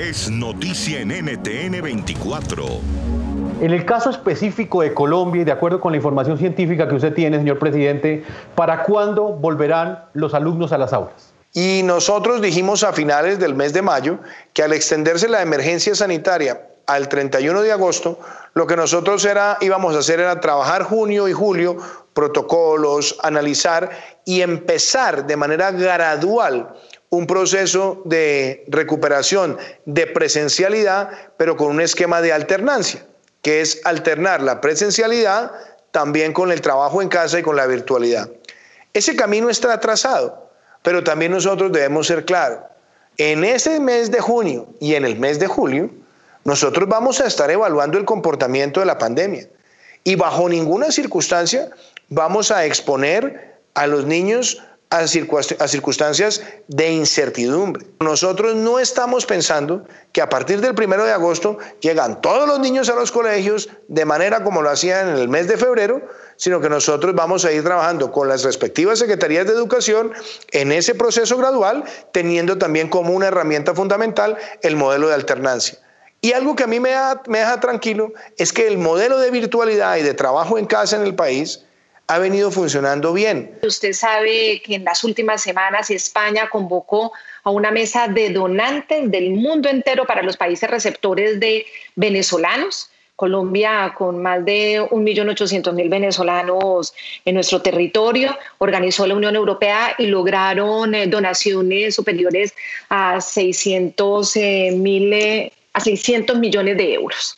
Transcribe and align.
es 0.00 0.30
noticia 0.30 1.00
en 1.00 1.08
NTN 1.08 1.82
24. 1.82 2.64
En 3.60 3.70
el 3.70 3.84
caso 3.84 4.08
específico 4.08 4.80
de 4.80 4.94
Colombia 4.94 5.42
y 5.42 5.44
de 5.44 5.52
acuerdo 5.52 5.78
con 5.78 5.92
la 5.92 5.98
información 5.98 6.38
científica 6.38 6.88
que 6.88 6.94
usted 6.94 7.12
tiene, 7.12 7.36
señor 7.36 7.58
presidente, 7.58 8.24
¿para 8.54 8.82
cuándo 8.84 9.24
volverán 9.24 10.06
los 10.14 10.32
alumnos 10.32 10.72
a 10.72 10.78
las 10.78 10.94
aulas? 10.94 11.34
Y 11.52 11.82
nosotros 11.84 12.40
dijimos 12.40 12.82
a 12.82 12.94
finales 12.94 13.38
del 13.38 13.54
mes 13.54 13.74
de 13.74 13.82
mayo 13.82 14.20
que 14.54 14.62
al 14.62 14.72
extenderse 14.72 15.28
la 15.28 15.42
emergencia 15.42 15.94
sanitaria 15.94 16.62
al 16.86 17.10
31 17.10 17.60
de 17.60 17.72
agosto, 17.72 18.18
lo 18.54 18.66
que 18.66 18.76
nosotros 18.76 19.22
era, 19.26 19.58
íbamos 19.60 19.94
a 19.94 19.98
hacer 19.98 20.18
era 20.18 20.40
trabajar 20.40 20.82
junio 20.84 21.28
y 21.28 21.34
julio, 21.34 21.76
protocolos, 22.14 23.18
analizar 23.22 23.90
y 24.24 24.40
empezar 24.40 25.26
de 25.26 25.36
manera 25.36 25.70
gradual 25.72 26.74
un 27.10 27.26
proceso 27.26 28.02
de 28.04 28.64
recuperación 28.68 29.58
de 29.84 30.06
presencialidad, 30.06 31.10
pero 31.36 31.56
con 31.56 31.68
un 31.68 31.80
esquema 31.80 32.22
de 32.22 32.32
alternancia, 32.32 33.04
que 33.42 33.60
es 33.60 33.80
alternar 33.84 34.42
la 34.42 34.60
presencialidad 34.60 35.52
también 35.90 36.32
con 36.32 36.52
el 36.52 36.60
trabajo 36.60 37.02
en 37.02 37.08
casa 37.08 37.40
y 37.40 37.42
con 37.42 37.56
la 37.56 37.66
virtualidad. 37.66 38.30
Ese 38.94 39.16
camino 39.16 39.50
está 39.50 39.78
trazado, 39.80 40.50
pero 40.82 41.02
también 41.02 41.32
nosotros 41.32 41.72
debemos 41.72 42.06
ser 42.06 42.24
claros. 42.24 42.60
En 43.18 43.44
este 43.44 43.80
mes 43.80 44.10
de 44.10 44.20
junio 44.20 44.68
y 44.78 44.94
en 44.94 45.04
el 45.04 45.18
mes 45.18 45.40
de 45.40 45.48
julio, 45.48 45.90
nosotros 46.44 46.88
vamos 46.88 47.20
a 47.20 47.26
estar 47.26 47.50
evaluando 47.50 47.98
el 47.98 48.04
comportamiento 48.04 48.80
de 48.80 48.86
la 48.86 48.98
pandemia 48.98 49.48
y 50.04 50.14
bajo 50.14 50.48
ninguna 50.48 50.90
circunstancia 50.90 51.70
vamos 52.08 52.50
a 52.50 52.64
exponer 52.64 53.58
a 53.74 53.86
los 53.86 54.06
niños 54.06 54.62
a, 54.90 55.06
circunstancias 55.06 56.42
de 56.66 56.90
incertidumbre. 56.90 57.86
Nosotros 58.00 58.56
no 58.56 58.80
estamos 58.80 59.24
pensando 59.24 59.84
que 60.12 60.20
a 60.20 60.28
partir 60.28 60.60
del 60.60 60.74
primero 60.74 61.04
de 61.04 61.12
agosto 61.12 61.58
llegan 61.80 62.20
todos 62.20 62.48
los 62.48 62.58
niños 62.58 62.88
a 62.88 62.96
los 62.96 63.12
colegios 63.12 63.68
de 63.86 64.04
manera 64.04 64.42
como 64.42 64.62
lo 64.62 64.70
hacían 64.70 65.10
en 65.10 65.16
el 65.16 65.28
mes 65.28 65.46
de 65.46 65.56
febrero, 65.56 66.02
sino 66.36 66.60
que 66.60 66.68
nosotros 66.68 67.14
vamos 67.14 67.44
a 67.44 67.52
ir 67.52 67.62
trabajando 67.62 68.10
con 68.10 68.26
las 68.26 68.42
respectivas 68.42 68.98
secretarías 68.98 69.46
de 69.46 69.52
educación 69.52 70.12
en 70.50 70.72
ese 70.72 70.96
proceso 70.96 71.36
gradual, 71.36 71.84
teniendo 72.10 72.58
también 72.58 72.88
como 72.88 73.12
una 73.12 73.28
herramienta 73.28 73.74
fundamental 73.74 74.36
el 74.62 74.74
modelo 74.74 75.06
de 75.06 75.14
alternancia. 75.14 75.78
Y 76.20 76.32
algo 76.32 76.56
que 76.56 76.64
a 76.64 76.66
mí 76.66 76.80
me, 76.80 76.94
me 77.28 77.38
deja 77.38 77.60
tranquilo 77.60 78.12
es 78.36 78.52
que 78.52 78.66
el 78.66 78.76
modelo 78.76 79.18
de 79.18 79.30
virtualidad 79.30 79.96
y 79.98 80.02
de 80.02 80.14
trabajo 80.14 80.58
en 80.58 80.66
casa 80.66 80.96
en 80.96 81.02
el 81.02 81.14
país, 81.14 81.64
ha 82.10 82.18
venido 82.18 82.50
funcionando 82.50 83.12
bien. 83.12 83.52
Usted 83.62 83.92
sabe 83.92 84.60
que 84.64 84.74
en 84.74 84.84
las 84.84 85.04
últimas 85.04 85.42
semanas 85.42 85.90
España 85.90 86.48
convocó 86.50 87.12
a 87.44 87.50
una 87.50 87.70
mesa 87.70 88.08
de 88.08 88.30
donantes 88.30 89.08
del 89.08 89.30
mundo 89.30 89.68
entero 89.68 90.04
para 90.06 90.24
los 90.24 90.36
países 90.36 90.68
receptores 90.68 91.38
de 91.38 91.66
venezolanos. 91.94 92.90
Colombia, 93.14 93.94
con 93.96 94.20
más 94.20 94.44
de 94.44 94.80
1.800.000 94.80 95.88
venezolanos 95.88 96.92
en 97.24 97.34
nuestro 97.34 97.62
territorio, 97.62 98.36
organizó 98.58 99.06
la 99.06 99.14
Unión 99.14 99.36
Europea 99.36 99.94
y 99.96 100.06
lograron 100.06 100.96
eh, 100.96 101.06
donaciones 101.06 101.94
superiores 101.94 102.54
a 102.88 103.18
600.000 103.18 105.52
a 105.80 105.84
600 105.84 106.38
millones 106.38 106.76
de 106.76 106.94
euros. 106.94 107.36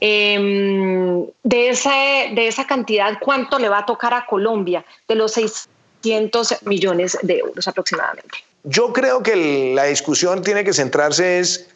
Em, 0.00 1.26
de, 1.42 1.68
esa, 1.68 1.90
de 2.34 2.48
esa 2.48 2.66
cantidad, 2.66 3.18
¿cuánto 3.20 3.58
le 3.58 3.68
va 3.68 3.78
a 3.78 3.86
tocar 3.86 4.14
a 4.14 4.26
Colombia 4.26 4.84
de 5.08 5.14
los 5.14 5.32
600 5.32 6.62
millones 6.64 7.18
de 7.22 7.38
euros 7.38 7.66
aproximadamente? 7.68 8.38
Yo 8.64 8.92
creo 8.92 9.22
que 9.22 9.72
la 9.74 9.84
discusión 9.84 10.42
tiene 10.42 10.64
que 10.64 10.72
centrarse 10.72 11.40
es 11.40 11.68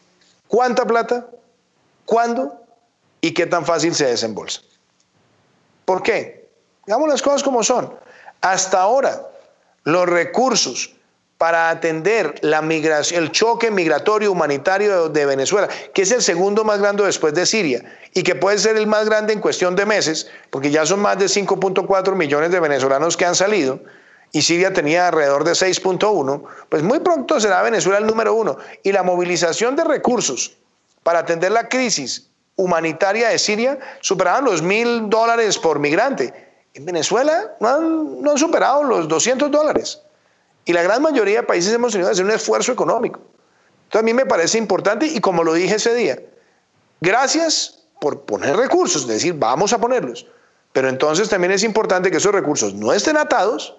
cuánta 0.46 0.86
plata, 0.86 1.26
cuándo 2.04 2.60
y 3.20 3.32
qué 3.32 3.46
tan 3.46 3.66
fácil 3.66 3.94
se 3.94 4.06
desembolsa. 4.06 4.62
¿Por 5.84 6.02
qué? 6.02 6.48
Digamos 6.86 7.08
las 7.08 7.22
cosas 7.22 7.42
como 7.42 7.62
son. 7.62 7.92
Hasta 8.40 8.80
ahora, 8.80 9.22
los 9.84 10.06
recursos 10.08 10.95
para 11.38 11.70
atender 11.70 12.34
la 12.40 12.62
migración, 12.62 13.22
el 13.22 13.30
choque 13.30 13.70
migratorio 13.70 14.32
humanitario 14.32 15.08
de 15.08 15.26
Venezuela, 15.26 15.68
que 15.92 16.02
es 16.02 16.10
el 16.12 16.22
segundo 16.22 16.64
más 16.64 16.80
grande 16.80 17.04
después 17.04 17.34
de 17.34 17.44
Siria 17.44 17.84
y 18.14 18.22
que 18.22 18.34
puede 18.34 18.58
ser 18.58 18.76
el 18.76 18.86
más 18.86 19.06
grande 19.06 19.32
en 19.32 19.40
cuestión 19.40 19.76
de 19.76 19.84
meses, 19.84 20.28
porque 20.50 20.70
ya 20.70 20.86
son 20.86 21.00
más 21.00 21.18
de 21.18 21.26
5.4 21.26 22.14
millones 22.14 22.50
de 22.50 22.60
venezolanos 22.60 23.16
que 23.16 23.26
han 23.26 23.34
salido 23.34 23.80
y 24.32 24.42
Siria 24.42 24.72
tenía 24.72 25.08
alrededor 25.08 25.44
de 25.44 25.52
6.1, 25.52 26.42
pues 26.68 26.82
muy 26.82 27.00
pronto 27.00 27.40
será 27.40 27.62
Venezuela 27.62 27.98
el 27.98 28.06
número 28.06 28.34
uno. 28.34 28.58
Y 28.82 28.92
la 28.92 29.02
movilización 29.02 29.76
de 29.76 29.84
recursos 29.84 30.56
para 31.02 31.20
atender 31.20 31.52
la 31.52 31.68
crisis 31.68 32.28
humanitaria 32.56 33.28
de 33.28 33.38
Siria 33.38 33.78
superaban 34.00 34.44
los 34.44 34.62
mil 34.62 35.08
dólares 35.08 35.58
por 35.58 35.78
migrante. 35.78 36.34
En 36.74 36.84
Venezuela 36.84 37.56
no 37.60 38.30
han, 38.30 38.38
superado 38.38 38.82
los 38.82 39.08
200 39.08 39.50
dólares. 39.50 40.02
Y 40.66 40.72
la 40.72 40.82
gran 40.82 41.00
mayoría 41.00 41.40
de 41.40 41.46
países 41.46 41.72
hemos 41.72 41.92
tenido 41.92 42.08
que 42.08 42.12
hacer 42.12 42.24
un 42.24 42.32
esfuerzo 42.32 42.72
económico. 42.72 43.20
Entonces 43.84 44.00
a 44.00 44.02
mí 44.02 44.12
me 44.12 44.26
parece 44.26 44.58
importante 44.58 45.06
y 45.06 45.20
como 45.20 45.44
lo 45.44 45.54
dije 45.54 45.76
ese 45.76 45.94
día, 45.94 46.18
gracias 47.00 47.84
por 48.00 48.22
poner 48.22 48.56
recursos, 48.56 49.02
es 49.02 49.08
decir, 49.08 49.34
vamos 49.34 49.72
a 49.72 49.78
ponerlos. 49.80 50.26
Pero 50.72 50.88
entonces 50.88 51.28
también 51.28 51.52
es 51.52 51.62
importante 51.62 52.10
que 52.10 52.16
esos 52.18 52.32
recursos 52.32 52.74
no 52.74 52.92
estén 52.92 53.16
atados, 53.16 53.76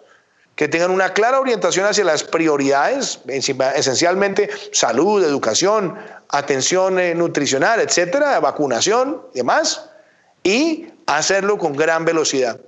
que 0.55 0.69
tengan 0.69 0.89
una 0.89 1.13
clara 1.13 1.39
orientación 1.39 1.85
hacia 1.85 2.05
las 2.05 2.23
prioridades, 2.23 3.19
esencialmente 3.27 4.49
salud, 4.71 5.23
educación, 5.23 5.95
atención 6.29 6.99
eh, 6.99 7.13
nutricional, 7.13 7.81
etcétera, 7.81 8.39
vacunación 8.39 9.21
demás, 9.33 9.89
y 10.41 10.87
hacerlo 11.05 11.57
con 11.57 11.75
gran 11.75 12.05
velocidad. 12.05 12.59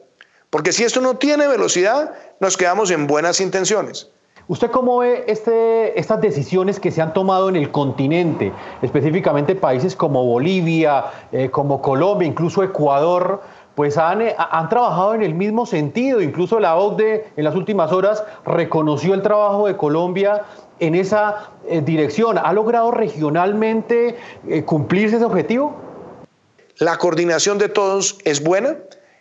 Porque 0.49 0.71
si 0.71 0.83
esto 0.83 0.99
no 0.99 1.15
tiene 1.17 1.47
velocidad, 1.47 2.13
nos 2.39 2.57
quedamos 2.57 2.89
en 2.89 3.05
buenas 3.05 3.39
intenciones. 3.39 4.09
¿Usted 4.47 4.71
cómo 4.71 4.97
ve 4.97 5.25
este, 5.27 5.99
estas 5.99 6.21
decisiones 6.21 6.79
que 6.79 6.89
se 6.89 7.03
han 7.03 7.13
tomado 7.13 7.49
en 7.49 7.55
el 7.55 7.69
continente, 7.69 8.51
específicamente 8.81 9.53
países 9.53 9.95
como 9.95 10.25
Bolivia, 10.25 11.05
eh, 11.31 11.51
como 11.51 11.83
Colombia, 11.83 12.27
incluso 12.27 12.63
Ecuador? 12.63 13.43
Pues 13.75 13.95
han, 13.99 14.23
eh, 14.23 14.35
han, 14.37 14.67
trabajado 14.67 15.13
en 15.13 15.21
el 15.21 15.35
mismo 15.35 15.67
sentido. 15.67 16.19
Incluso 16.19 16.59
la 16.59 16.77
OCDE 16.77 17.27
en 17.37 17.43
las 17.43 17.53
últimas 17.53 17.91
horas 17.91 18.23
reconoció 18.43 19.13
el 19.13 19.21
trabajo 19.21 19.67
de 19.67 19.77
Colombia 19.77 20.45
en 20.79 20.95
esa 20.95 21.51
eh, 21.67 21.81
dirección. 21.81 22.39
¿Ha 22.39 22.51
logrado 22.51 22.89
regionalmente 22.89 24.17
cumplirse 24.65 25.17
ese 25.17 25.25
objetivo? 25.25 25.75
La 26.79 26.97
coordinación 26.97 27.59
de 27.59 27.69
todos 27.69 28.17
es 28.25 28.43
buena 28.43 28.77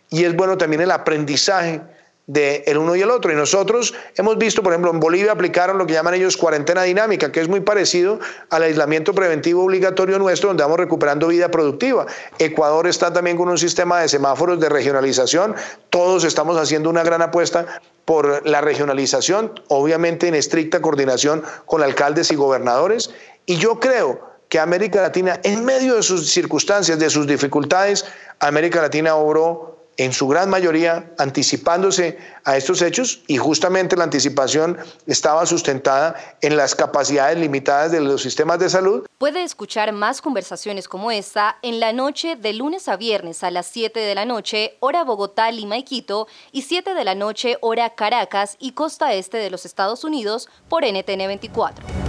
y 0.09 0.23
es 0.23 0.35
bueno 0.35 0.57
también 0.57 0.81
el 0.81 0.91
aprendizaje 0.91 1.81
de 2.29 2.63
el 2.67 2.77
uno 2.77 2.95
y 2.95 3.01
el 3.01 3.09
otro. 3.09 3.31
Y 3.31 3.35
nosotros 3.35 3.95
hemos 4.15 4.37
visto, 4.37 4.61
por 4.61 4.71
ejemplo, 4.71 4.91
en 4.91 4.99
Bolivia 4.99 5.31
aplicaron 5.31 5.79
lo 5.79 5.87
que 5.87 5.93
llaman 5.93 6.13
ellos 6.13 6.37
cuarentena 6.37 6.83
dinámica, 6.83 7.31
que 7.31 7.41
es 7.41 7.49
muy 7.49 7.59
parecido 7.61 8.19
al 8.51 8.61
aislamiento 8.61 9.15
preventivo 9.15 9.63
obligatorio 9.63 10.19
nuestro, 10.19 10.49
donde 10.49 10.61
vamos 10.61 10.77
recuperando 10.77 11.27
vida 11.27 11.49
productiva. 11.49 12.05
Ecuador 12.37 12.85
está 12.85 13.11
también 13.11 13.35
con 13.35 13.49
un 13.49 13.57
sistema 13.57 13.99
de 13.99 14.07
semáforos 14.07 14.59
de 14.59 14.69
regionalización. 14.69 15.55
Todos 15.89 16.23
estamos 16.23 16.55
haciendo 16.57 16.91
una 16.91 17.01
gran 17.01 17.23
apuesta 17.23 17.65
por 18.05 18.47
la 18.47 18.61
regionalización, 18.61 19.59
obviamente 19.67 20.27
en 20.27 20.35
estricta 20.35 20.81
coordinación 20.81 21.43
con 21.65 21.81
alcaldes 21.81 22.31
y 22.31 22.35
gobernadores. 22.35 23.09
Y 23.47 23.57
yo 23.57 23.79
creo 23.79 24.21
que 24.49 24.59
América 24.59 25.01
Latina, 25.01 25.39
en 25.43 25.65
medio 25.65 25.95
de 25.95 26.03
sus 26.03 26.29
circunstancias, 26.29 26.99
de 26.99 27.09
sus 27.09 27.25
dificultades, 27.25 28.05
América 28.39 28.81
Latina 28.81 29.15
obró 29.15 29.78
en 29.99 30.13
su 30.13 30.29
gran 30.29 30.49
mayoría 30.49 31.11
anticipándose 31.17 32.17
a 32.45 32.55
estos 32.55 32.81
hechos 32.81 33.21
y 33.27 33.35
justamente 33.35 33.97
la 33.97 34.05
anticipación 34.05 34.77
estaba 35.05 35.45
sustentada 35.45 36.15
en 36.39 36.55
las 36.55 36.73
capacidades 36.73 37.37
limitadas 37.37 37.91
de 37.91 37.99
los 37.99 38.21
sistemas 38.21 38.59
de 38.59 38.69
salud. 38.69 39.05
Puede 39.17 39.43
escuchar 39.43 39.91
más 39.91 40.21
conversaciones 40.21 40.87
como 40.87 41.11
esta 41.11 41.57
en 41.61 41.81
la 41.81 41.91
noche 41.91 42.37
de 42.37 42.53
lunes 42.53 42.87
a 42.87 42.95
viernes 42.95 43.43
a 43.43 43.51
las 43.51 43.67
7 43.67 43.99
de 43.99 44.15
la 44.15 44.23
noche, 44.23 44.77
hora 44.79 45.03
Bogotá, 45.03 45.51
Lima 45.51 45.77
y 45.77 45.83
Quito, 45.83 46.27
y 46.53 46.61
7 46.61 46.93
de 46.93 47.03
la 47.03 47.15
noche, 47.15 47.57
hora 47.59 47.89
Caracas 47.89 48.55
y 48.57 48.71
costa 48.71 49.13
este 49.13 49.37
de 49.37 49.49
los 49.49 49.65
Estados 49.65 50.05
Unidos 50.05 50.47
por 50.69 50.85
NTN 50.85 51.27
24. 51.27 52.08